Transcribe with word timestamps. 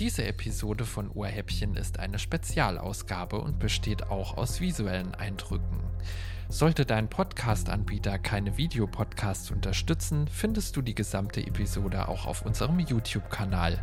Diese 0.00 0.24
Episode 0.24 0.86
von 0.86 1.10
Ohrhäppchen 1.10 1.76
ist 1.76 1.98
eine 1.98 2.18
Spezialausgabe 2.18 3.38
und 3.38 3.58
besteht 3.58 4.04
auch 4.04 4.38
aus 4.38 4.58
visuellen 4.58 5.14
Eindrücken. 5.14 5.78
Sollte 6.48 6.86
dein 6.86 7.10
Podcast-Anbieter 7.10 8.18
keine 8.18 8.56
Videopodcasts 8.56 9.50
unterstützen, 9.50 10.26
findest 10.26 10.74
du 10.74 10.80
die 10.80 10.94
gesamte 10.94 11.46
Episode 11.46 12.08
auch 12.08 12.24
auf 12.24 12.46
unserem 12.46 12.78
YouTube-Kanal. 12.78 13.78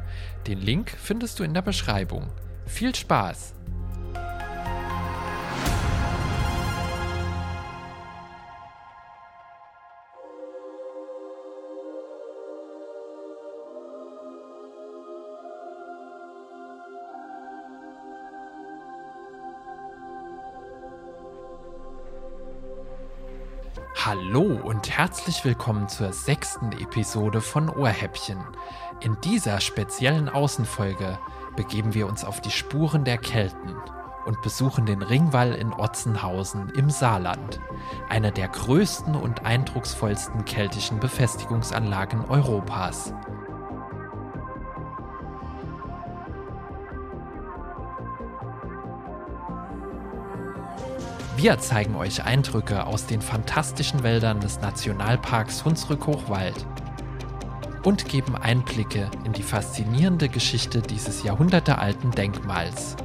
Den 0.47 0.59
Link 0.59 0.89
findest 0.89 1.37
du 1.37 1.43
in 1.43 1.53
der 1.53 1.61
Beschreibung. 1.61 2.25
Viel 2.65 2.95
Spaß! 2.95 3.53
Herzlich 24.89 25.43
willkommen 25.43 25.89
zur 25.89 26.13
sechsten 26.13 26.71
Episode 26.71 27.41
von 27.41 27.69
Ohrhäppchen. 27.69 28.37
In 28.99 29.17
dieser 29.21 29.59
speziellen 29.59 30.29
Außenfolge 30.29 31.19
begeben 31.55 31.93
wir 31.93 32.07
uns 32.07 32.23
auf 32.23 32.41
die 32.41 32.51
Spuren 32.51 33.03
der 33.03 33.17
Kelten 33.17 33.75
und 34.25 34.41
besuchen 34.41 34.85
den 34.85 35.01
Ringwall 35.01 35.53
in 35.53 35.73
Otzenhausen 35.73 36.69
im 36.69 36.89
Saarland, 36.89 37.59
einer 38.09 38.31
der 38.31 38.47
größten 38.47 39.15
und 39.15 39.45
eindrucksvollsten 39.45 40.45
keltischen 40.45 40.99
Befestigungsanlagen 40.99 42.25
Europas. 42.25 43.13
Wir 51.37 51.59
zeigen 51.59 51.95
euch 51.95 52.23
Eindrücke 52.23 52.87
aus 52.87 53.05
den 53.05 53.21
fantastischen 53.21 54.01
Wäldern 54.01 54.39
des 54.39 54.59
Nationalparks 54.59 55.63
Hunsrück-Hochwald 55.63 56.65
und 57.83 58.09
geben 58.09 58.35
Einblicke 58.35 59.11
in 59.23 59.33
die 59.33 59.43
faszinierende 59.43 60.29
Geschichte 60.29 60.81
dieses 60.81 61.21
jahrhundertealten 61.21 62.09
Denkmals. 62.09 62.95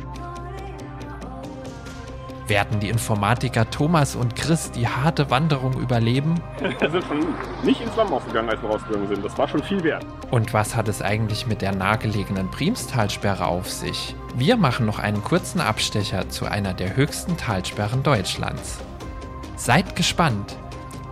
Werden 2.49 2.81
die 2.81 2.89
Informatiker 2.89 3.71
Thomas 3.71 4.17
und 4.17 4.35
Chris 4.35 4.71
die 4.73 4.89
harte 4.89 5.31
Wanderung 5.31 5.75
überleben? 5.75 6.35
Wir 6.59 6.91
sind 6.91 7.05
schon 7.05 7.25
nicht 7.63 7.81
ins 7.81 7.95
Lammhaus 7.97 8.25
gegangen, 8.27 8.51
als 8.51 8.61
wir 8.63 8.69
rausgegangen 8.69 9.09
sind. 9.09 9.25
Das 9.25 9.39
war 9.39 9.47
schon 9.47 9.63
viel 9.63 9.83
wert. 9.85 10.05
Und 10.31 10.53
was 10.53 10.75
hat 10.75 10.89
es 10.89 11.03
eigentlich 11.03 11.47
mit 11.47 11.63
der 11.63 11.73
nahegelegenen 11.73 12.51
Priemstalsperre 12.51 13.47
auf 13.47 13.71
sich? 13.71 14.17
Wir 14.35 14.57
machen 14.57 14.87
noch 14.87 14.99
einen 14.99 15.23
kurzen 15.23 15.61
Abstecher 15.61 16.29
zu 16.31 16.47
einer 16.47 16.75
der 16.75 16.97
höchsten 16.97 17.37
Talsperren 17.37 18.03
Deutschlands. 18.03 18.79
Seid 19.57 19.95
gespannt! 19.95 20.57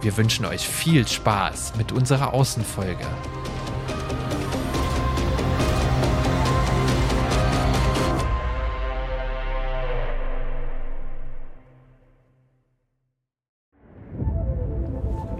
Wir 0.01 0.17
wünschen 0.17 0.47
euch 0.47 0.67
viel 0.67 1.07
Spaß 1.07 1.75
mit 1.77 1.93
unserer 1.93 2.33
Außenfolge. 2.33 3.07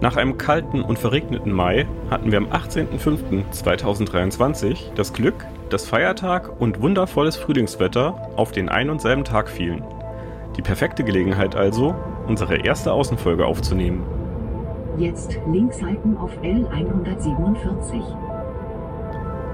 Nach 0.01 0.17
einem 0.17 0.37
kalten 0.39 0.81
und 0.81 0.97
verregneten 0.97 1.51
Mai 1.51 1.85
hatten 2.09 2.31
wir 2.31 2.39
am 2.39 2.47
18.05.2023 2.47 4.95
das 4.95 5.13
Glück, 5.13 5.45
dass 5.69 5.87
Feiertag 5.87 6.59
und 6.59 6.81
wundervolles 6.81 7.37
Frühlingswetter 7.37 8.31
auf 8.35 8.51
den 8.51 8.67
ein 8.67 8.89
und 8.89 8.99
selben 8.99 9.23
Tag 9.23 9.47
fielen. 9.47 9.83
Die 10.57 10.63
perfekte 10.63 11.03
Gelegenheit 11.03 11.55
also, 11.55 11.93
unsere 12.27 12.65
erste 12.65 12.91
Außenfolge 12.91 13.45
aufzunehmen. 13.45 14.03
Jetzt 14.97 15.37
links 15.51 15.83
halten 15.83 16.17
auf 16.17 16.31
L147. 16.41 18.01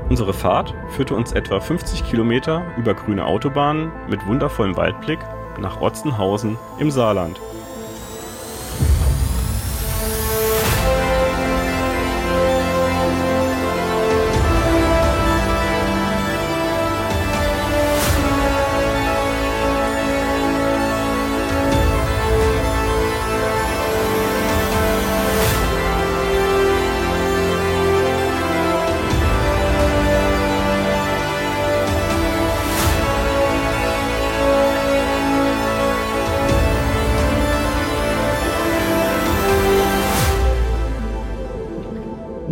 Unsere 0.09 0.31
Fahrt 0.31 0.73
führte 0.91 1.15
uns 1.15 1.33
etwa 1.33 1.59
50 1.59 2.09
Kilometer 2.09 2.63
über 2.77 2.93
grüne 2.93 3.25
Autobahnen 3.25 3.91
mit 4.09 4.25
wundervollem 4.25 4.77
Waldblick 4.77 5.19
nach 5.59 5.81
Otzenhausen 5.81 6.57
im 6.79 6.89
Saarland. 6.89 7.37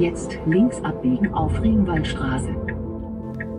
Jetzt 0.06 0.38
links 0.46 0.80
abbiegen 0.84 1.34
auf 1.34 1.60
Ringwaldstraße. 1.64 2.56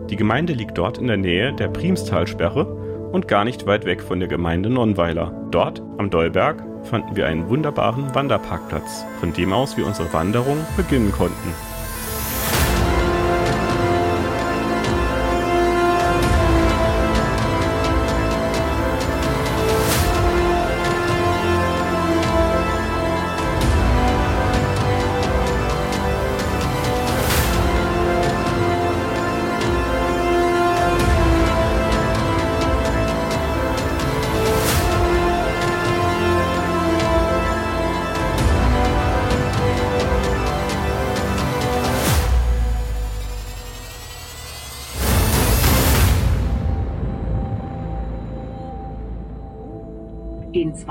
Die 0.09 0.15
Gemeinde 0.15 0.53
liegt 0.53 0.79
dort 0.79 0.97
in 0.97 1.09
der 1.09 1.17
Nähe 1.17 1.53
der 1.53 1.67
Priemstalsperre 1.67 3.11
und 3.11 3.27
gar 3.27 3.45
nicht 3.45 3.67
weit 3.67 3.85
weg 3.85 4.01
von 4.01 4.21
der 4.21 4.29
Gemeinde 4.29 4.71
Nonnweiler. 4.71 5.49
Dort, 5.51 5.83
am 5.99 6.09
Dollberg, 6.09 6.63
fanden 6.85 7.17
wir 7.17 7.27
einen 7.27 7.49
wunderbaren 7.49 8.15
Wanderparkplatz, 8.15 9.05
von 9.19 9.33
dem 9.33 9.53
aus 9.53 9.77
wir 9.77 9.89
unsere 9.89 10.13
Wanderung 10.13 10.59
beginnen 10.77 11.11
konnten. 11.11 11.76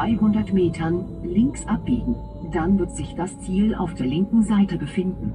200 0.06 0.54
Metern 0.54 1.04
links 1.24 1.66
abbiegen. 1.66 2.16
Dann 2.52 2.78
wird 2.78 2.96
sich 2.96 3.16
das 3.16 3.40
Ziel 3.40 3.74
auf 3.74 3.96
der 3.96 4.06
linken 4.06 4.44
Seite 4.44 4.78
befinden. 4.78 5.34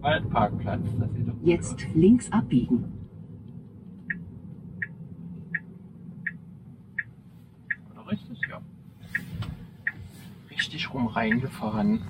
Waldparkplatz, 0.00 0.80
das 0.98 1.12
sieht 1.12 1.28
doch 1.28 1.34
Jetzt 1.42 1.86
links 1.94 2.32
abbiegen. 2.32 2.84
aus. 7.92 8.04
Oder 8.04 8.10
richtig, 8.10 8.40
ja. 8.48 8.60
Richtig 10.50 10.94
rum 10.94 11.08
reingefahren. 11.08 12.00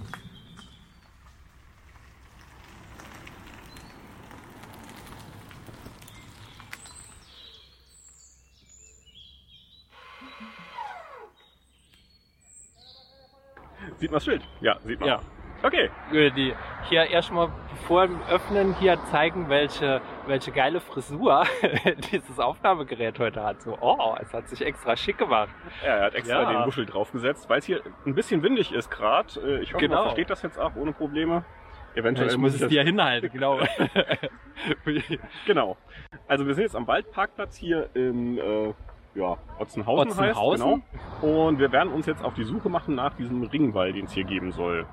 Sieht 13.98 14.10
man 14.10 14.16
das 14.16 14.24
Schild? 14.24 14.42
Ja, 14.60 14.78
sieht 14.84 15.00
man. 15.00 15.09
Ja. 15.09 15.21
Okay. 15.62 15.91
Äh, 16.12 16.30
Die 16.30 16.54
hier 16.89 17.10
erstmal 17.10 17.48
vor 17.86 18.06
dem 18.06 18.21
Öffnen 18.30 18.74
hier 18.74 18.97
zeigen, 19.06 19.48
welche, 19.48 20.00
welche 20.27 20.53
geile 20.53 20.80
Frisur 20.80 21.45
dieses 22.12 22.39
Aufnahmegerät 22.39 23.18
heute 23.18 23.42
hat. 23.42 23.60
So, 23.62 23.77
oh, 23.80 24.15
es 24.21 24.33
hat 24.33 24.48
sich 24.48 24.65
extra 24.65 24.97
schick 24.97 25.18
gemacht. 25.18 25.48
Ja, 25.84 25.97
er 25.97 26.04
hat 26.06 26.15
extra 26.15 26.42
Ja. 26.42 26.53
den 26.53 26.65
Muschel 26.65 26.86
draufgesetzt, 26.86 27.48
weil 27.50 27.59
es 27.59 27.65
hier 27.66 27.83
ein 28.06 28.15
bisschen 28.15 28.42
windig 28.45 28.72
ist 28.72 28.89
gerade. 28.91 29.59
Ich 29.60 29.74
hoffe, 29.74 29.83
Genau. 29.84 29.97
man 29.97 30.04
versteht 30.04 30.30
das 30.30 30.42
jetzt 30.42 30.59
auch 30.60 30.77
ohne 30.77 30.92
Probleme. 30.92 31.44
Eventuell 31.97 32.28
ich 32.28 32.36
muss 32.36 32.54
es 32.54 32.60
das- 32.60 32.68
dir 32.68 32.84
hinhalten, 32.84 33.30
genau. 33.33 33.59
Genau. 35.47 35.77
Also 36.27 36.47
wir 36.47 36.54
sind 36.54 36.62
jetzt 36.65 36.77
am 36.77 36.86
Waldparkplatz 36.86 37.56
hier 37.56 37.91
in 37.94 38.39
äh, 38.39 38.74
ja, 39.18 39.36
Otzenhausen, 39.59 40.12
Otzenhausen? 40.12 40.66
heißt 40.66 40.82
genau. 41.20 41.44
Und 41.44 41.59
wir 41.59 41.72
werden 41.72 41.92
uns 41.92 42.06
jetzt 42.06 42.24
auf 42.24 42.34
die 42.34 42.44
Suche 42.44 42.68
machen 42.68 42.94
nach 42.94 43.15
diesem 43.15 43.42
Ringwall, 43.42 43.92
den 43.92 44.06
es 44.06 44.12
hier 44.12 44.24
geben 44.24 44.53
soll. 44.53 44.86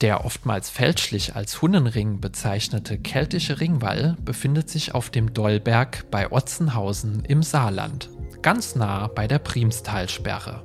Der 0.00 0.24
oftmals 0.24 0.68
fälschlich 0.68 1.36
als 1.36 1.62
Hunnenring 1.62 2.20
bezeichnete 2.20 2.98
keltische 2.98 3.60
Ringwall 3.60 4.16
befindet 4.24 4.68
sich 4.68 4.94
auf 4.94 5.10
dem 5.10 5.32
Dollberg 5.32 6.10
bei 6.10 6.32
Otzenhausen 6.32 7.24
im 7.24 7.42
Saarland, 7.42 8.10
ganz 8.42 8.74
nah 8.74 9.06
bei 9.06 9.28
der 9.28 9.38
Primstalsperre. 9.38 10.64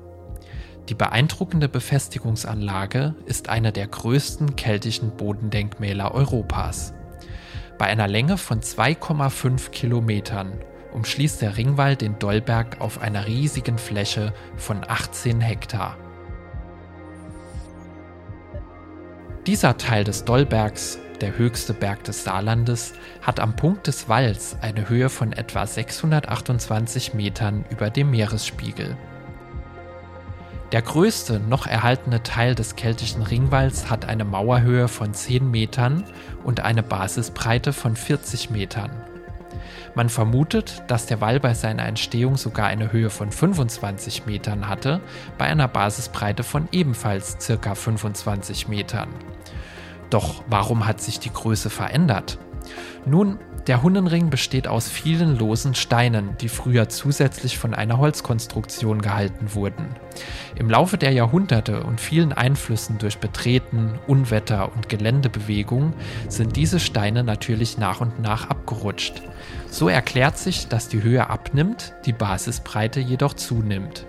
Die 0.89 0.95
beeindruckende 0.95 1.67
Befestigungsanlage 1.67 3.13
ist 3.25 3.49
eine 3.49 3.71
der 3.71 3.87
größten 3.87 4.55
keltischen 4.55 5.15
Bodendenkmäler 5.17 6.15
Europas. 6.15 6.93
Bei 7.77 7.85
einer 7.85 8.07
Länge 8.07 8.37
von 8.37 8.61
2,5 8.61 9.69
Kilometern 9.69 10.53
umschließt 10.97 11.43
der 11.43 11.57
Ringwall 11.57 11.95
den 11.95 12.17
Dollberg 12.17 12.81
auf 12.81 12.99
einer 12.99 13.27
riesigen 13.27 13.77
Fläche 13.77 14.33
von 14.57 14.83
18 14.85 15.41
Hektar. 15.41 15.95
Dieser 19.45 19.77
Teil 19.77 20.03
des 20.03 20.25
Dollbergs, 20.25 20.97
der 21.21 21.37
höchste 21.37 21.73
Berg 21.73 22.03
des 22.03 22.23
Saarlandes, 22.23 22.93
hat 23.21 23.39
am 23.39 23.55
Punkt 23.55 23.85
des 23.85 24.09
Walls 24.09 24.57
eine 24.61 24.89
Höhe 24.89 25.09
von 25.09 25.33
etwa 25.33 25.65
628 25.65 27.13
Metern 27.13 27.63
über 27.69 27.91
dem 27.91 28.09
Meeresspiegel. 28.11 28.97
Der 30.71 30.81
größte 30.81 31.39
noch 31.39 31.67
erhaltene 31.67 32.23
Teil 32.23 32.55
des 32.55 32.75
keltischen 32.75 33.21
Ringwalls 33.21 33.89
hat 33.89 34.05
eine 34.05 34.25
Mauerhöhe 34.25 34.87
von 34.87 35.13
10 35.13 35.49
Metern 35.49 36.03
und 36.43 36.59
eine 36.59 36.83
Basisbreite 36.83 37.71
von 37.71 37.95
40 37.95 38.49
Metern. 38.49 38.91
Man 39.95 40.09
vermutet, 40.09 40.83
dass 40.87 41.05
der 41.05 41.21
Wall 41.21 41.39
bei 41.39 41.53
seiner 41.53 41.85
Entstehung 41.85 42.37
sogar 42.37 42.67
eine 42.67 42.91
Höhe 42.91 43.09
von 43.09 43.31
25 43.31 44.25
Metern 44.25 44.67
hatte, 44.67 45.01
bei 45.37 45.45
einer 45.45 45.67
Basisbreite 45.67 46.43
von 46.43 46.67
ebenfalls 46.71 47.37
circa 47.39 47.75
25 47.75 48.67
Metern. 48.67 49.09
Doch 50.09 50.43
warum 50.47 50.85
hat 50.87 51.01
sich 51.01 51.19
die 51.19 51.33
Größe 51.33 51.69
verändert? 51.69 52.39
Nun, 53.05 53.39
der 53.67 53.83
Hunnenring 53.83 54.29
besteht 54.29 54.67
aus 54.67 54.87
vielen 54.87 55.37
losen 55.37 55.75
Steinen, 55.75 56.37
die 56.39 56.49
früher 56.49 56.89
zusätzlich 56.89 57.57
von 57.57 57.73
einer 57.73 57.97
Holzkonstruktion 57.97 59.01
gehalten 59.01 59.53
wurden. 59.53 59.87
Im 60.55 60.69
Laufe 60.69 60.97
der 60.97 61.11
Jahrhunderte 61.11 61.83
und 61.83 61.99
vielen 61.99 62.33
Einflüssen 62.33 62.97
durch 62.97 63.17
Betreten, 63.17 63.99
Unwetter 64.07 64.71
und 64.73 64.89
Geländebewegung 64.89 65.93
sind 66.29 66.55
diese 66.55 66.79
Steine 66.79 67.23
natürlich 67.23 67.77
nach 67.77 68.01
und 68.01 68.21
nach 68.21 68.49
abgerutscht. 68.49 69.21
So 69.69 69.89
erklärt 69.89 70.37
sich, 70.37 70.67
dass 70.67 70.87
die 70.87 71.03
Höhe 71.03 71.29
abnimmt, 71.29 71.93
die 72.05 72.13
Basisbreite 72.13 72.99
jedoch 72.99 73.33
zunimmt. 73.33 74.05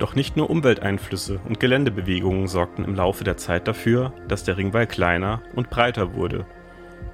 Doch 0.00 0.14
nicht 0.14 0.34
nur 0.34 0.48
Umwelteinflüsse 0.48 1.40
und 1.46 1.60
Geländebewegungen 1.60 2.48
sorgten 2.48 2.86
im 2.86 2.94
Laufe 2.94 3.22
der 3.22 3.36
Zeit 3.36 3.68
dafür, 3.68 4.14
dass 4.28 4.44
der 4.44 4.56
Ringwall 4.56 4.86
kleiner 4.86 5.42
und 5.54 5.68
breiter 5.68 6.14
wurde. 6.14 6.46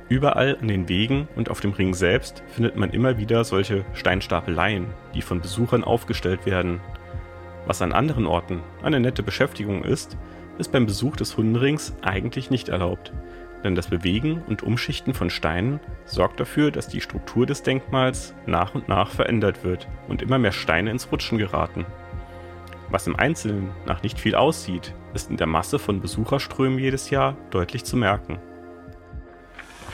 Überall 0.08 0.56
an 0.60 0.68
den 0.68 0.88
Wegen 0.88 1.26
und 1.34 1.50
auf 1.50 1.58
dem 1.58 1.72
Ring 1.72 1.94
selbst 1.94 2.44
findet 2.46 2.76
man 2.76 2.90
immer 2.90 3.18
wieder 3.18 3.42
solche 3.42 3.84
Steinstapeleien, 3.92 4.86
die 5.16 5.22
von 5.22 5.40
Besuchern 5.40 5.82
aufgestellt 5.82 6.46
werden. 6.46 6.80
Was 7.66 7.82
an 7.82 7.92
anderen 7.92 8.24
Orten 8.24 8.60
eine 8.84 9.00
nette 9.00 9.24
Beschäftigung 9.24 9.82
ist, 9.82 10.16
ist 10.58 10.70
beim 10.70 10.86
Besuch 10.86 11.16
des 11.16 11.36
Hundenrings 11.36 11.92
eigentlich 12.02 12.50
nicht 12.50 12.68
erlaubt, 12.68 13.12
denn 13.64 13.74
das 13.74 13.88
Bewegen 13.88 14.44
und 14.46 14.62
Umschichten 14.62 15.12
von 15.12 15.28
Steinen 15.28 15.80
sorgt 16.04 16.38
dafür, 16.38 16.70
dass 16.70 16.86
die 16.86 17.00
Struktur 17.00 17.46
des 17.46 17.64
Denkmals 17.64 18.32
nach 18.46 18.76
und 18.76 18.88
nach 18.88 19.10
verändert 19.10 19.64
wird 19.64 19.88
und 20.06 20.22
immer 20.22 20.38
mehr 20.38 20.52
Steine 20.52 20.92
ins 20.92 21.10
Rutschen 21.10 21.36
geraten. 21.36 21.84
Was 22.88 23.06
im 23.06 23.16
Einzelnen 23.16 23.72
nach 23.84 24.02
nicht 24.02 24.18
viel 24.18 24.34
aussieht, 24.34 24.94
ist 25.12 25.30
in 25.30 25.36
der 25.36 25.46
Masse 25.46 25.78
von 25.78 26.00
Besucherströmen 26.00 26.78
jedes 26.78 27.10
Jahr 27.10 27.36
deutlich 27.50 27.84
zu 27.84 27.96
merken. 27.96 28.38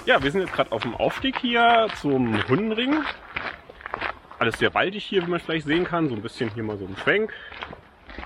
Ja, 0.05 0.23
wir 0.23 0.31
sind 0.31 0.43
jetzt 0.43 0.53
gerade 0.53 0.73
auf 0.73 0.83
dem 0.83 0.95
Aufstieg 0.95 1.39
hier 1.39 1.87
zum 2.01 2.37
Hundenring. 2.49 3.03
Alles 4.39 4.59
sehr 4.59 4.75
waldig 4.75 5.05
hier, 5.05 5.25
wie 5.25 5.31
man 5.31 5.41
vielleicht 5.41 5.67
sehen 5.67 5.85
kann. 5.85 6.09
So 6.09 6.17
ein 6.17 6.23
bisschen 6.23 6.51
hier 6.53 6.65
mal 6.65 6.77
so 6.77 6.85
ein 6.85 6.97
Schwenk. 6.97 7.33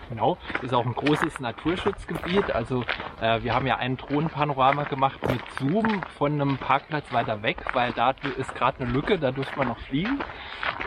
Genau, 0.08 0.38
ist 0.62 0.72
auch 0.74 0.84
ein 0.84 0.94
großes 0.94 1.40
Naturschutzgebiet. 1.40 2.50
Also 2.50 2.84
äh, 3.20 3.42
wir 3.42 3.54
haben 3.54 3.66
ja 3.66 3.76
ein 3.76 3.96
Drohnenpanorama 3.96 4.84
gemacht 4.84 5.20
mit 5.28 5.40
Zoom 5.58 6.00
von 6.16 6.32
einem 6.32 6.58
Parkplatz 6.58 7.12
weiter 7.12 7.42
weg, 7.42 7.58
weil 7.72 7.92
da 7.92 8.14
ist 8.38 8.54
gerade 8.54 8.80
eine 8.80 8.92
Lücke, 8.92 9.18
da 9.18 9.30
dürfte 9.30 9.56
man 9.58 9.68
noch 9.68 9.78
fliegen. 9.78 10.20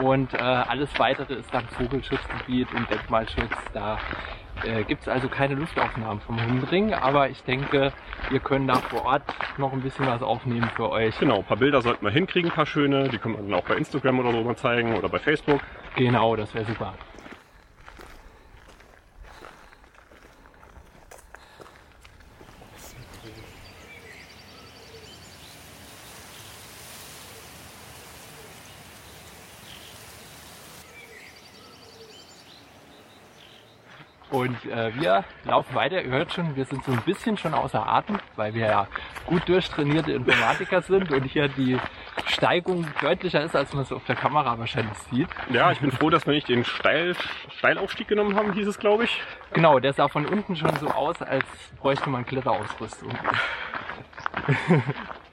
Und 0.01 0.33
äh, 0.33 0.37
alles 0.37 0.89
weitere 0.97 1.35
ist 1.35 1.53
dann 1.53 1.65
Vogelschutzgebiet 1.67 2.67
und 2.73 2.89
Denkmalschutz. 2.89 3.51
Da 3.73 3.97
äh, 4.63 4.83
gibt 4.83 5.01
es 5.03 5.07
also 5.07 5.27
keine 5.27 5.55
Luftaufnahmen 5.55 6.21
vom 6.21 6.41
Hundring, 6.45 6.93
aber 6.93 7.29
ich 7.29 7.43
denke, 7.43 7.91
wir 8.29 8.39
können 8.39 8.67
da 8.67 8.75
vor 8.75 9.05
Ort 9.05 9.23
noch 9.57 9.73
ein 9.73 9.81
bisschen 9.81 10.05
was 10.07 10.21
aufnehmen 10.21 10.69
für 10.75 10.89
euch. 10.89 11.17
Genau, 11.19 11.39
ein 11.39 11.43
paar 11.43 11.57
Bilder 11.57 11.81
sollten 11.81 12.05
wir 12.05 12.11
hinkriegen, 12.11 12.49
ein 12.49 12.55
paar 12.55 12.65
schöne. 12.65 13.09
Die 13.09 13.17
können 13.17 13.35
wir 13.35 13.43
dann 13.43 13.53
auch 13.53 13.65
bei 13.65 13.75
Instagram 13.75 14.19
oder 14.19 14.31
so 14.31 14.43
mal 14.43 14.55
zeigen 14.55 14.95
oder 14.95 15.09
bei 15.09 15.19
Facebook. 15.19 15.61
Genau, 15.95 16.35
das 16.35 16.53
wäre 16.53 16.65
super. 16.65 16.93
Und 34.31 34.63
äh, 34.65 34.93
wir 34.95 35.23
laufen 35.45 35.73
weiter. 35.73 36.01
Ihr 36.03 36.11
hört 36.11 36.33
schon, 36.33 36.55
wir 36.55 36.65
sind 36.65 36.83
so 36.83 36.91
ein 36.91 37.01
bisschen 37.01 37.37
schon 37.37 37.53
außer 37.53 37.85
Atem, 37.87 38.19
weil 38.35 38.53
wir 38.53 38.67
ja 38.67 38.87
gut 39.25 39.47
durchtrainierte 39.49 40.11
Informatiker 40.11 40.81
sind 40.81 41.11
und 41.11 41.23
hier 41.23 41.47
die 41.47 41.79
Steigung 42.27 42.85
deutlicher 43.01 43.41
ist, 43.41 43.55
als 43.55 43.73
man 43.73 43.83
es 43.83 43.91
auf 43.91 44.05
der 44.05 44.15
Kamera 44.15 44.59
wahrscheinlich 44.59 44.97
sieht. 45.09 45.27
Ja, 45.49 45.71
ich 45.71 45.79
bin 45.79 45.91
froh, 45.91 46.09
dass 46.11 46.27
wir 46.27 46.33
nicht 46.33 46.47
den 46.47 46.63
Steil, 46.63 47.15
Steilaufstieg 47.57 48.07
genommen 48.07 48.35
haben, 48.35 48.53
hieß 48.53 48.67
es, 48.67 48.77
glaube 48.77 49.05
ich. 49.05 49.21
Genau, 49.53 49.79
der 49.79 49.93
sah 49.93 50.07
von 50.07 50.27
unten 50.27 50.55
schon 50.55 50.75
so 50.77 50.87
aus, 50.89 51.21
als 51.21 51.45
bräuchte 51.79 52.09
man 52.09 52.25
Kletterausrüstung. 52.25 53.11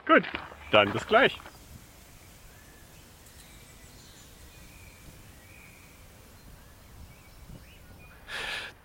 Gut, 0.06 0.22
dann 0.70 0.90
bis 0.90 1.06
gleich. 1.06 1.38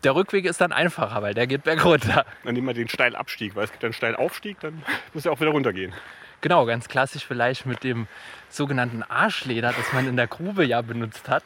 Der 0.04 0.16
Rückweg 0.16 0.46
ist 0.46 0.60
dann 0.62 0.72
einfacher, 0.72 1.22
weil 1.22 1.34
der 1.34 1.48
geht 1.48 1.64
bergunter. 1.64 2.26
Dann 2.44 2.54
nehmen 2.56 2.68
wir 2.68 2.74
den 2.74 2.90
Steilabstieg, 2.90 3.56
weil 3.56 3.66
es 3.66 3.72
gibt 3.72 3.84
einen 3.84 3.94
Steilaufstieg, 3.94 4.60
dann 4.60 4.84
muss 5.14 5.26
er 5.26 5.32
auch 5.32 5.40
wieder 5.40 5.52
runtergehen. 5.52 5.94
Genau, 6.42 6.66
ganz 6.66 6.88
klassisch 6.90 7.24
vielleicht 7.24 7.68
mit 7.68 7.84
dem 7.84 8.08
sogenannten 8.50 9.04
Arschleder, 9.04 9.74
das 9.78 9.94
man 9.94 10.08
in 10.08 10.18
der 10.18 10.26
Grube 10.26 10.66
ja 10.66 10.82
benutzt 10.82 11.30
hat, 11.30 11.44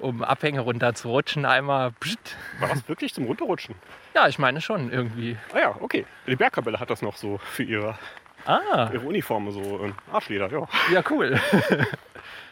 um 0.00 0.24
Abhänge 0.24 0.60
runter 0.60 0.94
zu 0.94 1.10
rutschen. 1.10 1.44
Einmal. 1.44 1.92
Pst. 2.00 2.36
War 2.58 2.68
das 2.68 2.88
wirklich 2.88 3.14
zum 3.14 3.26
Runterrutschen? 3.26 3.76
Ja, 4.14 4.26
ich 4.26 4.40
meine 4.40 4.60
schon 4.60 4.90
irgendwie. 4.92 5.36
Ah 5.54 5.60
ja, 5.60 5.76
okay. 5.78 6.04
Die 6.26 6.34
Bergkapelle 6.34 6.80
hat 6.80 6.90
das 6.90 7.02
noch 7.02 7.16
so 7.16 7.38
für 7.38 7.62
ihre, 7.62 7.96
Ah, 8.44 8.90
ihre 8.92 9.06
Uniform, 9.06 9.52
so 9.52 9.80
ein 9.84 9.94
Arschleder, 10.12 10.50
ja. 10.50 10.66
ja, 10.92 11.04
cool. 11.10 11.40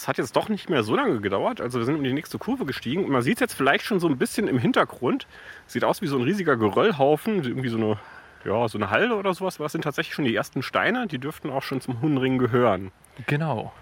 Es 0.00 0.08
hat 0.08 0.16
jetzt 0.16 0.34
doch 0.34 0.48
nicht 0.48 0.70
mehr 0.70 0.82
so 0.82 0.96
lange 0.96 1.20
gedauert. 1.20 1.60
Also 1.60 1.78
wir 1.78 1.84
sind 1.84 1.96
in 1.96 2.04
die 2.04 2.14
nächste 2.14 2.38
Kurve 2.38 2.64
gestiegen 2.64 3.04
und 3.04 3.10
man 3.10 3.20
sieht 3.20 3.34
es 3.34 3.40
jetzt 3.40 3.52
vielleicht 3.52 3.84
schon 3.84 4.00
so 4.00 4.08
ein 4.08 4.16
bisschen 4.16 4.48
im 4.48 4.56
Hintergrund. 4.56 5.26
Sieht 5.66 5.84
aus 5.84 6.00
wie 6.00 6.06
so 6.06 6.16
ein 6.16 6.22
riesiger 6.22 6.56
Geröllhaufen, 6.56 7.44
irgendwie 7.44 7.68
so 7.68 7.76
eine, 7.76 7.98
ja, 8.46 8.66
so 8.66 8.78
eine 8.78 8.88
Halde 8.88 9.16
oder 9.16 9.34
sowas. 9.34 9.56
Aber 9.56 9.66
das 9.66 9.72
sind 9.72 9.84
tatsächlich 9.84 10.14
schon 10.14 10.24
die 10.24 10.34
ersten 10.34 10.62
Steine, 10.62 11.06
die 11.06 11.18
dürften 11.18 11.50
auch 11.50 11.62
schon 11.62 11.82
zum 11.82 12.00
Hundenring 12.00 12.38
gehören. 12.38 12.92
genau. 13.26 13.74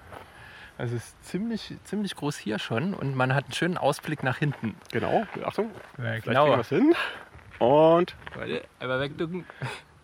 Also 0.77 0.97
es 0.97 1.05
ist 1.05 1.25
ziemlich, 1.25 1.77
ziemlich 1.85 2.17
groß 2.17 2.37
hier 2.37 2.59
schon 2.59 2.95
und 2.95 3.15
man 3.15 3.33
hat 3.33 3.45
einen 3.45 3.53
schönen 3.53 3.79
Ausblick 3.79 4.25
nach 4.25 4.39
hinten. 4.39 4.75
Genau, 4.93 5.25
Achtung, 5.45 5.71
Ja, 5.99 6.19
vielleicht 6.21 6.27
wir 6.27 6.59
es 6.59 6.69
hin. 6.69 6.95
Und 7.61 8.17
Warte, 8.35 8.63
einmal 8.81 9.01
wegducken. 9.01 9.45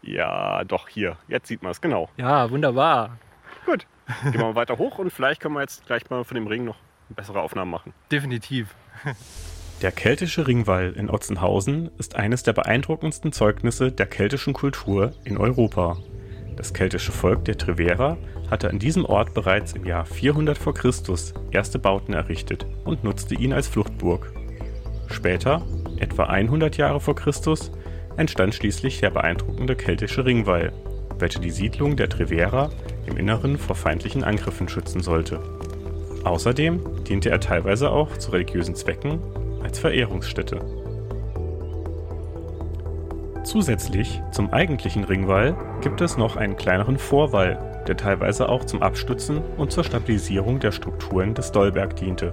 ja, 0.02 0.62
doch, 0.62 0.88
hier, 0.88 1.16
jetzt 1.26 1.48
sieht 1.48 1.62
man 1.64 1.72
es, 1.72 1.80
genau. 1.80 2.08
Ja, 2.16 2.50
wunderbar. 2.50 3.18
Gut, 3.66 3.86
gehen 4.22 4.34
wir 4.34 4.40
mal 4.40 4.54
weiter 4.54 4.78
hoch 4.78 4.98
und 4.98 5.10
vielleicht 5.10 5.40
können 5.40 5.54
wir 5.54 5.60
jetzt 5.60 5.86
gleich 5.86 6.08
mal 6.10 6.24
von 6.24 6.34
dem 6.34 6.46
Ring 6.46 6.64
noch 6.64 6.76
bessere 7.08 7.40
Aufnahmen 7.40 7.70
machen. 7.70 7.92
Definitiv. 8.10 8.74
Der 9.82 9.90
keltische 9.90 10.46
Ringwall 10.46 10.92
in 10.92 11.10
Otzenhausen 11.10 11.90
ist 11.98 12.14
eines 12.14 12.44
der 12.44 12.52
beeindruckendsten 12.52 13.32
Zeugnisse 13.32 13.90
der 13.90 14.06
keltischen 14.06 14.54
Kultur 14.54 15.12
in 15.24 15.36
Europa. 15.36 15.98
Das 16.56 16.72
keltische 16.72 17.10
Volk 17.10 17.44
der 17.44 17.58
Trevera 17.58 18.16
hatte 18.48 18.70
an 18.70 18.78
diesem 18.78 19.04
Ort 19.04 19.34
bereits 19.34 19.72
im 19.72 19.84
Jahr 19.84 20.06
400 20.06 20.56
v. 20.56 20.72
Chr. 20.72 20.92
erste 21.50 21.78
Bauten 21.80 22.14
errichtet 22.14 22.66
und 22.84 23.02
nutzte 23.02 23.34
ihn 23.34 23.52
als 23.52 23.66
Fluchtburg. 23.66 24.32
Später, 25.08 25.62
etwa 25.98 26.24
100 26.24 26.76
Jahre 26.76 27.00
vor 27.00 27.16
Christus, 27.16 27.72
entstand 28.16 28.54
schließlich 28.54 29.00
der 29.00 29.10
beeindruckende 29.10 29.74
keltische 29.74 30.24
Ringwall, 30.24 30.72
welche 31.18 31.40
die 31.40 31.50
Siedlung 31.50 31.96
der 31.96 32.08
Trevera 32.08 32.70
im 33.06 33.16
Inneren 33.16 33.58
vor 33.58 33.76
feindlichen 33.76 34.24
Angriffen 34.24 34.68
schützen 34.68 35.00
sollte. 35.00 35.40
Außerdem 36.24 37.04
diente 37.04 37.30
er 37.30 37.40
teilweise 37.40 37.90
auch 37.90 38.16
zu 38.16 38.32
religiösen 38.32 38.74
Zwecken 38.74 39.20
als 39.62 39.78
Verehrungsstätte. 39.78 40.60
Zusätzlich 43.44 44.22
zum 44.32 44.52
eigentlichen 44.52 45.04
Ringwall 45.04 45.54
gibt 45.82 46.00
es 46.00 46.16
noch 46.16 46.36
einen 46.36 46.56
kleineren 46.56 46.98
Vorwall, 46.98 47.82
der 47.86 47.96
teilweise 47.96 48.48
auch 48.48 48.64
zum 48.64 48.82
Abstützen 48.82 49.42
und 49.58 49.70
zur 49.70 49.84
Stabilisierung 49.84 50.60
der 50.60 50.72
Strukturen 50.72 51.34
des 51.34 51.52
Dollberg 51.52 51.94
diente. 51.96 52.32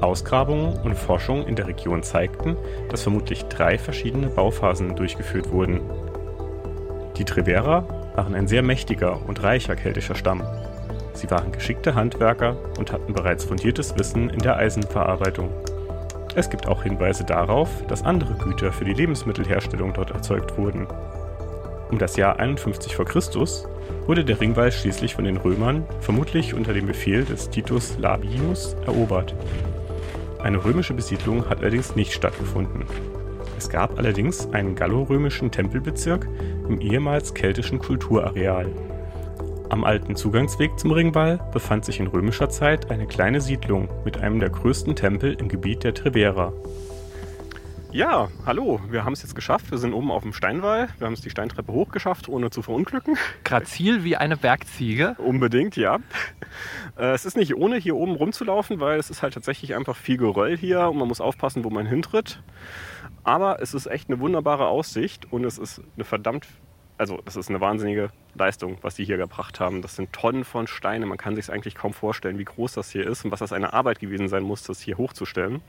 Ausgrabungen 0.00 0.78
und 0.84 0.96
Forschung 0.96 1.46
in 1.46 1.56
der 1.56 1.66
Region 1.66 2.02
zeigten, 2.02 2.56
dass 2.88 3.02
vermutlich 3.02 3.44
drei 3.44 3.78
verschiedene 3.78 4.28
Bauphasen 4.28 4.96
durchgeführt 4.96 5.50
wurden. 5.50 5.80
Die 7.16 7.24
Trevera 7.24 7.84
waren 8.18 8.34
ein 8.34 8.48
sehr 8.48 8.64
mächtiger 8.64 9.20
und 9.28 9.44
reicher 9.44 9.76
keltischer 9.76 10.16
Stamm. 10.16 10.42
Sie 11.12 11.30
waren 11.30 11.52
geschickte 11.52 11.94
Handwerker 11.94 12.56
und 12.76 12.90
hatten 12.90 13.12
bereits 13.12 13.44
fundiertes 13.44 13.96
Wissen 13.96 14.28
in 14.28 14.40
der 14.40 14.56
Eisenverarbeitung. 14.56 15.50
Es 16.34 16.50
gibt 16.50 16.66
auch 16.66 16.82
Hinweise 16.82 17.22
darauf, 17.22 17.68
dass 17.86 18.02
andere 18.02 18.34
Güter 18.34 18.72
für 18.72 18.84
die 18.84 18.92
Lebensmittelherstellung 18.92 19.92
dort 19.92 20.10
erzeugt 20.10 20.58
wurden. 20.58 20.88
Um 21.92 21.98
das 21.98 22.16
Jahr 22.16 22.40
51 22.40 22.96
v. 22.96 23.04
Chr. 23.04 23.22
wurde 24.08 24.24
der 24.24 24.40
Ringwall 24.40 24.72
schließlich 24.72 25.14
von 25.14 25.22
den 25.22 25.36
Römern, 25.36 25.84
vermutlich 26.00 26.54
unter 26.54 26.72
dem 26.72 26.88
Befehl 26.88 27.24
des 27.24 27.50
Titus 27.50 27.98
Labienus, 27.98 28.74
erobert. 28.84 29.32
Eine 30.42 30.64
römische 30.64 30.94
Besiedlung 30.94 31.48
hat 31.48 31.60
allerdings 31.60 31.94
nicht 31.94 32.12
stattgefunden. 32.12 32.84
Es 33.56 33.68
gab 33.68 33.96
allerdings 33.98 34.52
einen 34.52 34.74
gallorömischen 34.74 35.50
Tempelbezirk 35.50 36.28
im 36.68 36.80
ehemals 36.80 37.34
keltischen 37.34 37.78
Kulturareal. 37.78 38.70
Am 39.70 39.84
alten 39.84 40.16
Zugangsweg 40.16 40.78
zum 40.78 40.92
Ringwall 40.92 41.38
befand 41.52 41.84
sich 41.84 42.00
in 42.00 42.06
römischer 42.06 42.48
Zeit 42.48 42.90
eine 42.90 43.06
kleine 43.06 43.40
Siedlung 43.40 43.88
mit 44.04 44.16
einem 44.18 44.40
der 44.40 44.50
größten 44.50 44.96
Tempel 44.96 45.34
im 45.34 45.48
Gebiet 45.48 45.84
der 45.84 45.94
Trevera. 45.94 46.52
Ja, 47.90 48.28
hallo, 48.44 48.80
wir 48.90 49.04
haben 49.04 49.14
es 49.14 49.22
jetzt 49.22 49.34
geschafft. 49.34 49.70
Wir 49.70 49.78
sind 49.78 49.94
oben 49.94 50.10
auf 50.10 50.22
dem 50.22 50.34
Steinwall. 50.34 50.88
Wir 50.98 51.06
haben 51.06 51.14
es 51.14 51.22
die 51.22 51.30
Steintreppe 51.30 51.72
hochgeschafft, 51.72 52.28
ohne 52.28 52.50
zu 52.50 52.60
verunglücken. 52.60 53.16
Grazil 53.44 54.04
wie 54.04 54.16
eine 54.16 54.36
Bergziege. 54.36 55.16
Unbedingt, 55.18 55.74
ja. 55.76 55.98
Äh, 56.98 57.12
es 57.12 57.24
ist 57.24 57.38
nicht 57.38 57.54
ohne, 57.54 57.76
hier 57.76 57.96
oben 57.96 58.14
rumzulaufen, 58.14 58.78
weil 58.80 58.98
es 58.98 59.08
ist 59.08 59.22
halt 59.22 59.32
tatsächlich 59.34 59.74
einfach 59.74 59.96
viel 59.96 60.18
Geröll 60.18 60.56
hier 60.56 60.88
und 60.88 60.98
man 60.98 61.08
muss 61.08 61.22
aufpassen, 61.22 61.64
wo 61.64 61.70
man 61.70 61.86
hintritt. 61.86 62.42
Aber 63.28 63.60
es 63.60 63.74
ist 63.74 63.84
echt 63.84 64.08
eine 64.08 64.20
wunderbare 64.20 64.68
Aussicht 64.68 65.30
und 65.30 65.44
es 65.44 65.58
ist 65.58 65.82
eine 65.96 66.04
verdammt 66.04 66.46
also 66.96 67.20
das 67.24 67.36
ist 67.36 67.48
eine 67.48 67.60
wahnsinnige 67.60 68.10
Leistung, 68.34 68.78
was 68.82 68.96
die 68.96 69.04
hier 69.04 69.18
gebracht 69.18 69.60
haben. 69.60 69.82
Das 69.82 69.94
sind 69.94 70.12
Tonnen 70.12 70.44
von 70.44 70.66
Steinen. 70.66 71.08
Man 71.08 71.18
kann 71.18 71.36
sich 71.36 71.52
eigentlich 71.52 71.76
kaum 71.76 71.92
vorstellen, 71.92 72.38
wie 72.38 72.44
groß 72.44 72.72
das 72.72 72.90
hier 72.90 73.06
ist 73.06 73.24
und 73.24 73.30
was 73.30 73.38
das 73.38 73.52
eine 73.52 73.72
Arbeit 73.72 74.00
gewesen 74.00 74.28
sein 74.28 74.42
muss, 74.42 74.64
das 74.64 74.80
hier 74.80 74.98
hochzustellen. 74.98 75.62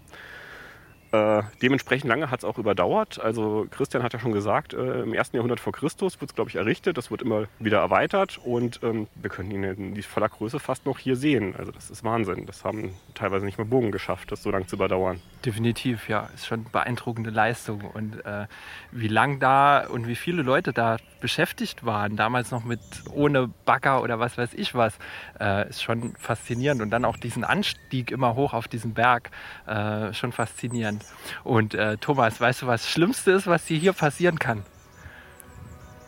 Äh, 1.11 1.41
dementsprechend 1.61 2.07
lange 2.07 2.29
hat 2.29 2.39
es 2.39 2.45
auch 2.45 2.59
überdauert. 2.59 3.19
Also 3.19 3.65
Christian 3.71 4.03
hat 4.03 4.13
ja 4.13 4.19
schon 4.19 4.31
gesagt, 4.31 4.73
äh, 4.73 5.01
im 5.01 5.13
ersten 5.13 5.37
Jahrhundert 5.37 5.59
vor 5.59 5.73
Christus 5.73 6.17
wurde 6.17 6.27
es, 6.27 6.35
glaube 6.35 6.51
ich, 6.51 6.55
errichtet. 6.55 6.97
Das 6.97 7.09
wird 7.09 7.23
immer 7.23 7.45
wieder 7.57 7.79
erweitert 7.79 8.39
und 8.43 8.79
ähm, 8.83 9.07
wir 9.15 9.31
können 9.31 9.49
ihn 9.49 9.63
in 9.63 9.95
die 9.95 10.03
voller 10.03 10.29
Größe 10.29 10.59
fast 10.59 10.85
noch 10.85 10.99
hier 10.99 11.15
sehen. 11.15 11.55
Also 11.57 11.71
das 11.71 11.89
ist 11.89 12.03
Wahnsinn. 12.03 12.45
Das 12.45 12.63
haben 12.63 12.93
teilweise 13.15 13.45
nicht 13.45 13.57
mal 13.57 13.65
Bogen 13.65 13.91
geschafft, 13.91 14.31
das 14.31 14.43
so 14.43 14.51
lange 14.51 14.67
zu 14.67 14.75
überdauern. 14.75 15.19
Definitiv, 15.45 16.09
ja. 16.09 16.27
Ist 16.33 16.47
schon 16.47 16.65
beeindruckende 16.65 17.29
Leistung. 17.29 17.81
Und 17.81 18.25
äh, 18.25 18.47
wie 18.91 19.07
lang 19.07 19.39
da 19.39 19.87
und 19.87 20.05
wie 20.05 20.15
viele 20.15 20.41
Leute 20.41 20.73
da 20.73 20.97
beschäftigt 21.21 21.85
waren, 21.85 22.17
damals 22.17 22.51
noch 22.51 22.65
mit 22.65 22.81
ohne 23.13 23.49
Bagger 23.63 24.03
oder 24.03 24.19
was 24.19 24.37
weiß 24.37 24.53
ich 24.53 24.75
was, 24.75 24.97
äh, 25.39 25.69
ist 25.69 25.81
schon 25.81 26.13
faszinierend. 26.17 26.81
Und 26.81 26.89
dann 26.89 27.05
auch 27.05 27.15
diesen 27.15 27.45
Anstieg 27.45 28.11
immer 28.11 28.35
hoch 28.35 28.53
auf 28.53 28.67
diesen 28.67 28.93
Berg, 28.93 29.31
äh, 29.65 30.13
schon 30.13 30.33
faszinierend. 30.33 31.05
Und 31.45 31.73
äh, 31.73 31.95
Thomas, 31.97 32.41
weißt 32.41 32.63
du, 32.63 32.67
was 32.67 32.81
das 32.81 32.91
Schlimmste 32.91 33.31
ist, 33.31 33.47
was 33.47 33.63
dir 33.63 33.77
hier 33.77 33.93
passieren 33.93 34.39
kann? 34.39 34.65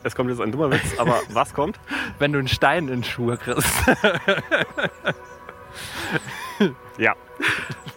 Es 0.03 0.13
kommt 0.13 0.29
jetzt 0.29 0.41
ein 0.41 0.51
dummer 0.51 0.71
Witz, 0.71 0.97
aber 0.97 1.21
was 1.29 1.53
kommt? 1.53 1.79
Wenn 2.19 2.33
du 2.33 2.39
einen 2.39 2.49
Stein 2.49 2.89
in 2.89 3.03
Schuhe 3.05 3.37
kriegst. 3.37 3.69
ja. 6.97 7.15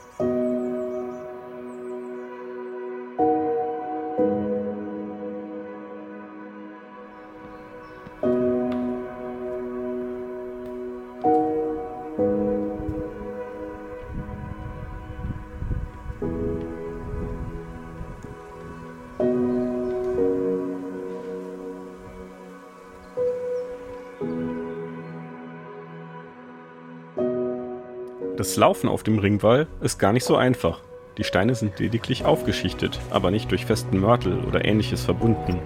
Das 28.45 28.57
Laufen 28.57 28.91
auf 28.91 29.03
dem 29.03 29.19
Ringwall 29.19 29.67
ist 29.81 29.99
gar 29.99 30.13
nicht 30.13 30.27
so 30.27 30.37
einfach. 30.37 30.83
Die 31.17 31.25
Steine 31.25 31.55
sind 31.55 31.79
lediglich 31.79 32.27
aufgeschichtet, 32.27 33.01
aber 33.09 33.31
nicht 33.31 33.51
durch 33.51 33.65
festen 33.65 33.99
Mörtel 33.99 34.45
oder 34.45 34.67
ähnliches 34.67 35.03
verbunden. 35.03 35.63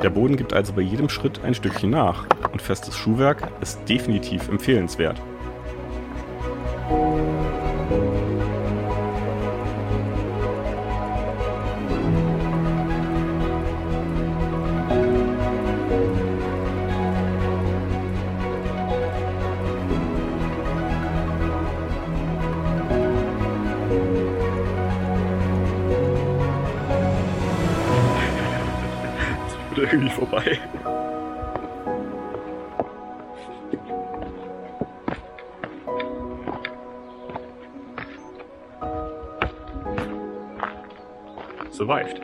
Der 0.00 0.10
Boden 0.10 0.36
gibt 0.36 0.52
also 0.52 0.74
bei 0.74 0.82
jedem 0.82 1.08
Schritt 1.08 1.40
ein 1.42 1.54
Stückchen 1.54 1.90
nach 1.90 2.24
und 2.52 2.62
festes 2.62 2.96
Schuhwerk 2.96 3.50
ist 3.60 3.80
definitiv 3.88 4.48
empfehlenswert. 4.48 5.20
Irgendwie 29.94 30.10
vorbei. 30.10 30.58
Survived. 41.70 42.20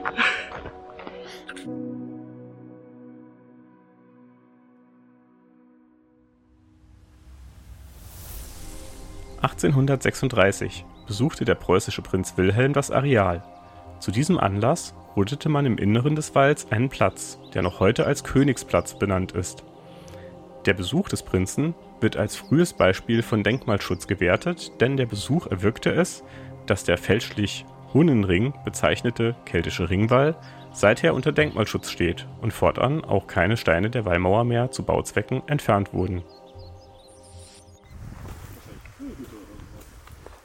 (1836) 9.42 10.84
besuchte 11.06 11.44
der 11.44 11.54
preußische 11.54 12.02
Prinz 12.02 12.36
Wilhelm 12.36 12.72
das 12.72 12.90
Areal. 12.90 13.42
Zu 14.00 14.10
diesem 14.10 14.38
Anlass 14.38 14.94
rodete 15.14 15.50
man 15.50 15.66
im 15.66 15.76
Inneren 15.76 16.16
des 16.16 16.34
Walls 16.34 16.72
einen 16.72 16.88
Platz, 16.88 17.38
der 17.52 17.60
noch 17.60 17.80
heute 17.80 18.06
als 18.06 18.24
Königsplatz 18.24 18.98
benannt 18.98 19.32
ist. 19.32 19.62
Der 20.64 20.72
Besuch 20.72 21.10
des 21.10 21.22
Prinzen 21.22 21.74
wird 22.00 22.16
als 22.16 22.34
frühes 22.34 22.72
Beispiel 22.72 23.22
von 23.22 23.42
Denkmalschutz 23.42 24.06
gewertet, 24.06 24.72
denn 24.80 24.96
der 24.96 25.04
Besuch 25.04 25.46
erwirkte 25.46 25.90
es, 25.90 26.24
dass 26.64 26.84
der 26.84 26.96
fälschlich 26.96 27.66
Hunnenring 27.92 28.54
bezeichnete 28.64 29.36
keltische 29.44 29.90
Ringwall 29.90 30.34
seither 30.72 31.12
unter 31.12 31.32
Denkmalschutz 31.32 31.90
steht 31.90 32.26
und 32.40 32.52
fortan 32.52 33.04
auch 33.04 33.26
keine 33.26 33.58
Steine 33.58 33.90
der 33.90 34.06
Wallmauer 34.06 34.44
mehr 34.44 34.70
zu 34.70 34.82
Bauzwecken 34.82 35.42
entfernt 35.46 35.92
wurden. 35.92 36.22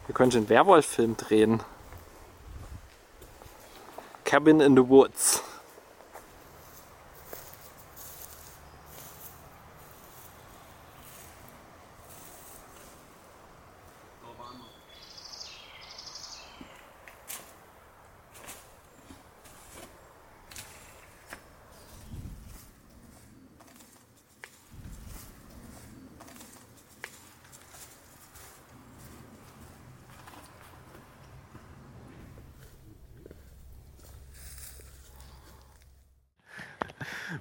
Wir 0.08 0.14
können 0.14 0.34
einen 0.34 0.50
Werwolf-Film 0.50 1.16
drehen. 1.16 1.62
Cabin 4.36 4.60
in 4.60 4.75
the 4.75 4.84
Woods. 4.84 5.39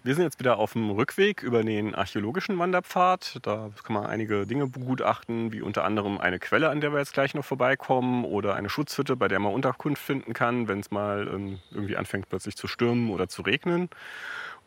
Wir 0.03 0.15
sind 0.15 0.25
jetzt 0.25 0.39
wieder 0.39 0.59
auf 0.59 0.73
dem 0.73 0.91
Rückweg 0.91 1.43
über 1.43 1.63
den 1.63 1.95
archäologischen 1.95 2.59
Wanderpfad. 2.59 3.39
Da 3.43 3.71
kann 3.83 3.95
man 3.95 4.07
einige 4.07 4.47
Dinge 4.47 4.67
begutachten, 4.67 5.53
wie 5.53 5.63
unter 5.63 5.85
anderem 5.85 6.19
eine 6.19 6.39
Quelle, 6.39 6.71
an 6.71 6.81
der 6.81 6.93
wir 6.93 6.99
jetzt 6.99 7.13
gleich 7.13 7.35
noch 7.35 7.45
vorbeikommen, 7.45 8.25
oder 8.25 8.55
eine 8.55 8.69
Schutzhütte, 8.69 9.17
bei 9.17 9.29
der 9.29 9.41
man 9.41 9.53
Unterkunft 9.53 10.03
finden 10.03 10.33
kann, 10.33 10.69
wenn 10.69 10.81
es 10.81 10.91
mal 10.91 11.29
ähm, 11.33 11.59
irgendwie 11.71 11.97
anfängt 11.97 12.29
plötzlich 12.29 12.57
zu 12.57 12.67
stürmen 12.67 13.11
oder 13.11 13.29
zu 13.29 13.43
regnen. 13.43 13.89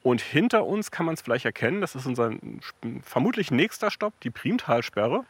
Und 0.08 0.22
hinter 0.22 0.66
uns 0.66 0.90
kann 0.90 1.06
man 1.06 1.16
es 1.16 1.22
vielleicht 1.22 1.44
erkennen, 1.44 1.82
das 1.82 1.94
ist 1.94 2.06
unser 2.06 2.32
vermutlich 3.04 3.52
nächster 3.52 3.92
Stopp, 3.92 4.14
die 4.22 4.30
Primtalsperre. 4.30 5.26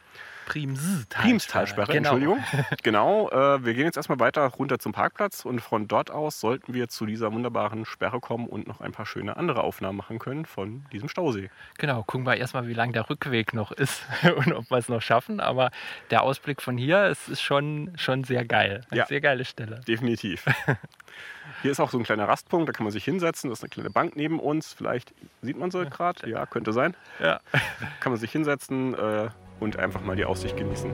Primstalsperre. 0.46 1.22
Primstalsperre, 1.22 1.92
genau. 1.92 2.14
Entschuldigung. 2.14 2.44
genau, 2.84 3.28
äh, 3.28 3.64
wir 3.64 3.74
gehen 3.74 3.86
jetzt 3.86 3.96
erstmal 3.96 4.20
weiter 4.20 4.46
runter 4.46 4.78
zum 4.78 4.92
Parkplatz 4.92 5.44
und 5.44 5.60
von 5.60 5.88
dort 5.88 6.12
aus 6.12 6.38
sollten 6.38 6.74
wir 6.74 6.88
zu 6.88 7.06
dieser 7.06 7.32
wunderbaren 7.32 7.86
Sperre 7.86 8.20
kommen 8.20 8.46
und 8.46 8.68
noch 8.68 8.80
ein 8.80 8.92
paar 8.92 9.04
schöne 9.04 9.36
andere 9.36 9.64
Aufnahmen 9.64 9.98
machen 9.98 10.20
können 10.20 10.46
von 10.46 10.86
diesem 10.92 11.08
Stausee. 11.08 11.50
Genau, 11.76 12.04
gucken 12.04 12.24
wir 12.24 12.36
erstmal, 12.36 12.68
wie 12.68 12.72
lang 12.72 12.92
der 12.92 13.10
Rückweg 13.10 13.54
noch 13.54 13.72
ist 13.72 14.04
und 14.36 14.52
ob 14.52 14.70
wir 14.70 14.78
es 14.78 14.88
noch 14.88 15.02
schaffen. 15.02 15.40
Aber 15.40 15.72
der 16.10 16.22
Ausblick 16.22 16.62
von 16.62 16.78
hier 16.78 17.02
es 17.06 17.28
ist 17.28 17.42
schon, 17.42 17.90
schon 17.96 18.22
sehr 18.22 18.44
geil. 18.44 18.82
Eine 18.90 19.00
Ja. 19.00 19.06
sehr 19.06 19.20
geile 19.20 19.44
Stelle. 19.44 19.80
Definitiv. 19.88 20.46
Hier 21.62 21.72
ist 21.72 21.80
auch 21.80 21.90
so 21.90 21.98
ein 21.98 22.04
kleiner 22.04 22.28
Rastpunkt, 22.28 22.68
da 22.68 22.72
kann 22.72 22.84
man 22.84 22.92
sich 22.92 23.04
hinsetzen. 23.04 23.50
Das 23.50 23.58
ist 23.58 23.64
eine 23.64 23.70
kleine 23.70 23.90
Bank 23.90 24.14
neben 24.14 24.38
uns. 24.38 24.72
Vielleicht 24.72 25.12
sieht 25.42 25.58
man 25.58 25.70
sie 25.70 25.84
gerade. 25.86 26.28
Ja, 26.28 26.46
könnte 26.46 26.72
sein. 26.72 26.94
Ja. 27.20 27.40
Kann 28.00 28.12
man 28.12 28.18
sich 28.18 28.30
hinsetzen 28.30 28.94
äh, 28.94 29.28
und 29.58 29.76
einfach 29.76 30.02
mal 30.02 30.14
die 30.14 30.24
Aussicht 30.24 30.56
genießen. 30.56 30.92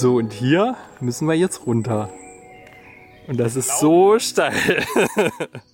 So, 0.00 0.14
und 0.14 0.32
hier 0.32 0.76
müssen 1.00 1.28
wir 1.28 1.34
jetzt 1.34 1.66
runter. 1.66 2.08
Und 3.28 3.38
das 3.38 3.54
ist 3.54 3.80
so 3.80 4.18
steil. 4.18 4.82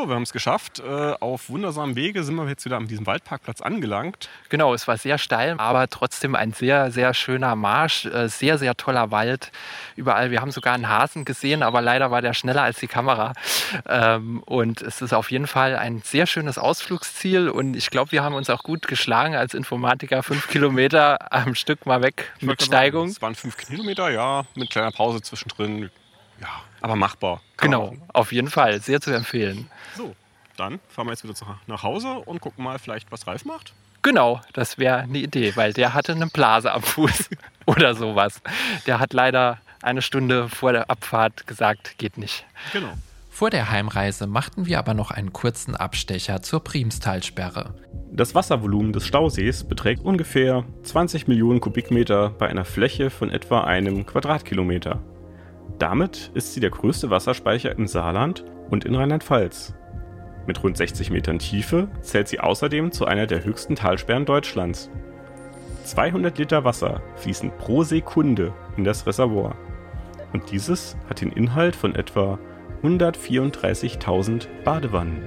So, 0.00 0.08
wir 0.08 0.14
haben 0.14 0.22
es 0.22 0.32
geschafft. 0.32 0.78
Äh, 0.80 1.12
auf 1.20 1.50
wundersamem 1.50 1.94
Wege 1.94 2.24
sind 2.24 2.34
wir 2.36 2.48
jetzt 2.48 2.64
wieder 2.64 2.78
an 2.78 2.86
diesem 2.86 3.06
Waldparkplatz 3.06 3.60
angelangt. 3.60 4.30
Genau, 4.48 4.72
es 4.72 4.88
war 4.88 4.96
sehr 4.96 5.18
steil, 5.18 5.56
aber 5.58 5.88
trotzdem 5.88 6.34
ein 6.34 6.54
sehr, 6.54 6.90
sehr 6.90 7.12
schöner 7.12 7.54
Marsch. 7.54 8.06
äh, 8.06 8.28
Sehr, 8.28 8.56
sehr 8.56 8.74
toller 8.78 9.10
Wald. 9.10 9.52
Überall, 9.96 10.30
wir 10.30 10.40
haben 10.40 10.52
sogar 10.52 10.72
einen 10.72 10.88
Hasen 10.88 11.26
gesehen, 11.26 11.62
aber 11.62 11.82
leider 11.82 12.10
war 12.10 12.22
der 12.22 12.32
schneller 12.32 12.62
als 12.62 12.78
die 12.78 12.86
Kamera. 12.86 13.34
Ähm, 13.86 14.42
Und 14.46 14.80
es 14.80 15.02
ist 15.02 15.12
auf 15.12 15.30
jeden 15.30 15.46
Fall 15.46 15.76
ein 15.76 16.00
sehr 16.02 16.26
schönes 16.26 16.56
Ausflugsziel. 16.56 17.50
Und 17.50 17.76
ich 17.76 17.90
glaube, 17.90 18.12
wir 18.12 18.22
haben 18.22 18.34
uns 18.34 18.48
auch 18.48 18.62
gut 18.62 18.88
geschlagen 18.88 19.34
als 19.34 19.52
Informatiker. 19.52 20.22
Fünf 20.22 20.48
Kilometer 20.48 21.30
am 21.30 21.54
Stück 21.54 21.84
mal 21.84 22.02
weg 22.02 22.32
Ich 22.38 22.46
mit 22.46 22.58
sagen, 22.60 22.66
Steigung. 22.66 23.08
Es 23.08 23.20
waren 23.20 23.34
fünf 23.34 23.58
Kilometer, 23.58 24.08
ja, 24.08 24.44
mit 24.54 24.70
kleiner 24.70 24.92
Pause 24.92 25.20
zwischendrin. 25.20 25.90
Ja, 26.40 26.48
aber 26.80 26.96
machbar. 26.96 27.40
Kann 27.56 27.70
Genau, 27.70 27.86
machen. 27.88 28.02
auf 28.12 28.32
jeden 28.32 28.48
Fall. 28.50 28.80
Sehr 28.80 29.00
zu 29.00 29.10
empfehlen. 29.12 29.70
So, 29.96 30.14
dann 30.56 30.80
fahren 30.88 31.06
wir 31.06 31.12
jetzt 31.12 31.24
wieder 31.24 31.34
nach 31.66 31.82
Hause 31.82 32.08
und 32.08 32.40
gucken 32.40 32.64
mal 32.64 32.78
vielleicht, 32.78 33.10
was 33.12 33.26
Ralf 33.26 33.44
macht. 33.44 33.74
Genau, 34.02 34.40
das 34.54 34.78
wäre 34.78 34.98
eine 35.00 35.18
Idee, 35.18 35.54
weil 35.56 35.74
der 35.74 35.92
hatte 35.92 36.12
eine 36.12 36.26
Blase 36.26 36.72
am 36.72 36.82
Fuß 36.82 37.28
oder 37.66 37.94
sowas. 37.94 38.40
Der 38.86 38.98
hat 38.98 39.12
leider 39.12 39.58
eine 39.82 40.00
Stunde 40.02 40.48
vor 40.48 40.72
der 40.72 40.88
Abfahrt 40.90 41.46
gesagt, 41.46 41.98
geht 41.98 42.16
nicht. 42.16 42.46
Genau. 42.72 42.92
Vor 43.30 43.50
der 43.50 43.70
Heimreise 43.70 44.26
machten 44.26 44.66
wir 44.66 44.78
aber 44.78 44.92
noch 44.94 45.10
einen 45.10 45.32
kurzen 45.32 45.76
Abstecher 45.76 46.42
zur 46.42 46.62
Primstalsperre. 46.64 47.74
Das 48.12 48.34
Wasservolumen 48.34 48.92
des 48.92 49.06
Stausees 49.06 49.64
beträgt 49.64 50.02
ungefähr 50.02 50.64
20 50.82 51.28
Millionen 51.28 51.60
Kubikmeter 51.60 52.30
bei 52.30 52.48
einer 52.48 52.64
Fläche 52.64 53.08
von 53.08 53.30
etwa 53.30 53.62
einem 53.64 54.04
Quadratkilometer. 54.04 54.98
Damit 55.78 56.30
ist 56.34 56.52
sie 56.52 56.60
der 56.60 56.70
größte 56.70 57.10
Wasserspeicher 57.10 57.72
im 57.76 57.86
Saarland 57.86 58.44
und 58.70 58.84
in 58.84 58.94
Rheinland-Pfalz. 58.94 59.74
Mit 60.46 60.62
rund 60.62 60.76
60 60.76 61.10
Metern 61.10 61.38
Tiefe 61.38 61.88
zählt 62.00 62.28
sie 62.28 62.40
außerdem 62.40 62.92
zu 62.92 63.04
einer 63.04 63.26
der 63.26 63.44
höchsten 63.44 63.76
Talsperren 63.76 64.24
Deutschlands. 64.24 64.90
200 65.84 66.38
Liter 66.38 66.64
Wasser 66.64 67.02
fließen 67.16 67.52
pro 67.58 67.82
Sekunde 67.82 68.52
in 68.76 68.84
das 68.84 69.06
Reservoir. 69.06 69.56
Und 70.32 70.50
dieses 70.50 70.96
hat 71.08 71.20
den 71.20 71.32
Inhalt 71.32 71.74
von 71.74 71.94
etwa 71.94 72.38
134.000 72.82 74.46
Badewannen. 74.64 75.22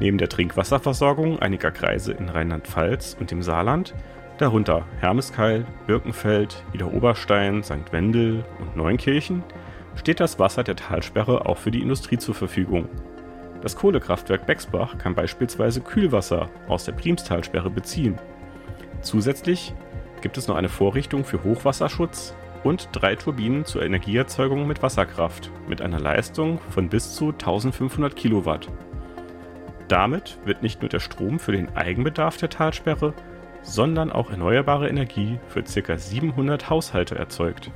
Neben 0.00 0.18
der 0.18 0.28
Trinkwasserversorgung 0.28 1.38
einiger 1.40 1.70
Kreise 1.70 2.12
in 2.12 2.28
Rheinland-Pfalz 2.28 3.16
und 3.20 3.30
dem 3.30 3.42
Saarland, 3.42 3.94
darunter 4.40 4.86
Hermeskeil, 5.00 5.66
Birkenfeld, 5.86 6.64
Idar-Oberstein, 6.72 7.62
St. 7.62 7.92
Wendel 7.92 8.44
und 8.58 8.76
Neunkirchen, 8.76 9.42
steht 9.96 10.20
das 10.20 10.38
Wasser 10.38 10.64
der 10.64 10.76
Talsperre 10.76 11.46
auch 11.46 11.58
für 11.58 11.70
die 11.70 11.82
Industrie 11.82 12.18
zur 12.18 12.34
Verfügung. 12.34 12.88
Das 13.60 13.76
Kohlekraftwerk 13.76 14.46
Bexbach 14.46 14.96
kann 14.96 15.14
beispielsweise 15.14 15.82
Kühlwasser 15.82 16.48
aus 16.68 16.84
der 16.84 16.92
Primstalsperre 16.92 17.68
beziehen. 17.68 18.18
Zusätzlich 19.02 19.74
gibt 20.22 20.38
es 20.38 20.48
noch 20.48 20.56
eine 20.56 20.70
Vorrichtung 20.70 21.24
für 21.24 21.44
Hochwasserschutz 21.44 22.34
und 22.64 22.88
drei 22.92 23.16
Turbinen 23.16 23.64
zur 23.64 23.82
Energieerzeugung 23.82 24.66
mit 24.66 24.82
Wasserkraft 24.82 25.50
mit 25.68 25.82
einer 25.82 26.00
Leistung 26.00 26.60
von 26.70 26.88
bis 26.88 27.14
zu 27.14 27.28
1500 27.28 28.16
Kilowatt. 28.16 28.68
Damit 29.88 30.38
wird 30.44 30.62
nicht 30.62 30.80
nur 30.80 30.88
der 30.88 31.00
Strom 31.00 31.38
für 31.38 31.52
den 31.52 31.74
Eigenbedarf 31.76 32.36
der 32.36 32.48
Talsperre, 32.48 33.12
sondern 33.62 34.10
auch 34.12 34.30
erneuerbare 34.30 34.88
Energie 34.88 35.38
für 35.48 35.62
ca. 35.62 35.96
700 35.96 36.70
Haushalte 36.70 37.16
erzeugt. 37.16 37.70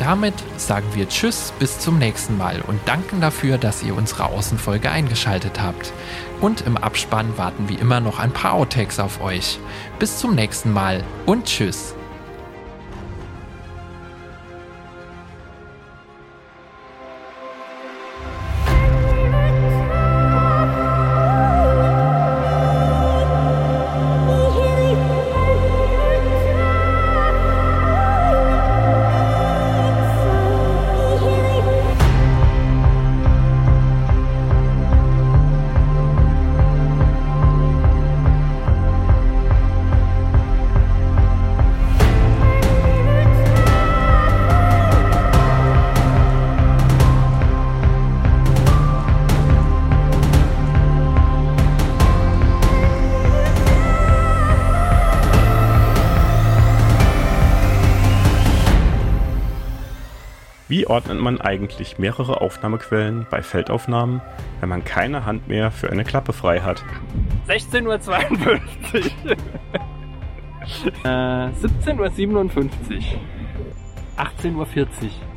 Damit 0.00 0.34
sagen 0.56 0.86
wir 0.94 1.08
Tschüss 1.08 1.52
bis 1.58 1.78
zum 1.78 1.98
nächsten 1.98 2.38
Mal 2.38 2.62
und 2.62 2.80
danken 2.86 3.20
dafür, 3.20 3.58
dass 3.58 3.82
ihr 3.82 3.94
unsere 3.94 4.26
Außenfolge 4.26 4.90
eingeschaltet 4.90 5.60
habt. 5.60 5.92
Und 6.40 6.62
im 6.62 6.76
Abspann 6.76 7.36
warten 7.36 7.68
wie 7.68 7.74
immer 7.74 8.00
noch 8.00 8.18
ein 8.18 8.32
paar 8.32 8.54
Outtakes 8.54 8.98
auf 8.98 9.20
euch. 9.20 9.58
Bis 9.98 10.18
zum 10.18 10.34
nächsten 10.34 10.72
Mal 10.72 11.04
und 11.26 11.44
Tschüss. 11.44 11.94
Ordnet 60.90 61.20
man 61.20 61.40
eigentlich 61.40 61.98
mehrere 61.98 62.40
Aufnahmequellen 62.40 63.26
bei 63.30 63.42
Feldaufnahmen, 63.42 64.20
wenn 64.58 64.68
man 64.68 64.84
keine 64.84 65.24
Hand 65.24 65.46
mehr 65.48 65.70
für 65.70 65.88
eine 65.90 66.04
Klappe 66.04 66.32
frei 66.32 66.60
hat? 66.60 66.84
16.52 67.48 69.10
Uhr. 69.24 69.36
äh, 71.04 71.50
17.57 71.52 72.34
Uhr. 72.34 72.50
18.40 74.18 74.56
Uhr. 74.56 75.29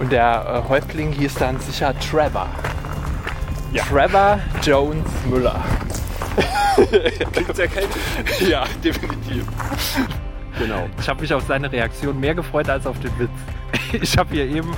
Und 0.00 0.10
der 0.10 0.64
äh, 0.64 0.68
Häuptling 0.68 1.12
hieß 1.12 1.34
dann 1.34 1.60
sicher 1.60 1.94
Trevor. 2.00 2.48
Ja. 3.70 3.84
Trevor 3.84 4.40
Jones 4.62 5.06
Müller. 5.28 5.62
Klingt 7.32 7.54
sehr 7.54 7.68
keltisch. 7.68 8.40
ja, 8.48 8.64
definitiv. 8.82 9.44
Genau. 10.58 10.88
Ich 10.98 11.08
habe 11.08 11.20
mich 11.20 11.34
auf 11.34 11.44
seine 11.46 11.70
Reaktion 11.70 12.18
mehr 12.18 12.34
gefreut 12.34 12.70
als 12.70 12.86
auf 12.86 12.98
den 13.00 13.16
Witz. 13.18 13.30
Ich 13.92 14.16
habe 14.16 14.34
hier 14.34 14.46
eben 14.46 14.72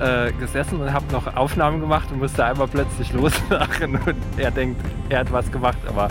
äh, 0.00 0.32
gesessen 0.32 0.80
und 0.80 0.92
habe 0.92 1.10
noch 1.12 1.34
Aufnahmen 1.34 1.80
gemacht 1.80 2.08
und 2.12 2.18
musste 2.18 2.44
einmal 2.44 2.68
plötzlich 2.68 3.12
loslachen 3.12 3.96
und 3.96 4.16
er 4.36 4.50
denkt, 4.50 4.80
er 5.08 5.20
hat 5.20 5.32
was 5.32 5.50
gemacht, 5.50 5.78
aber 5.86 6.08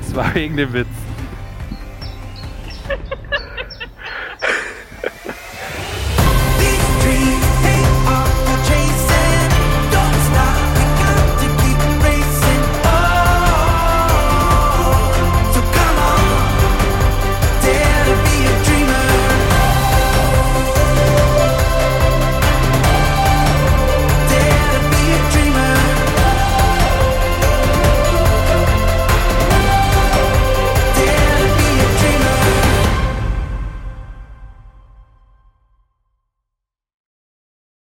es 0.00 0.14
war 0.14 0.34
wegen 0.34 0.56
dem 0.56 0.72
Witz. 0.72 0.88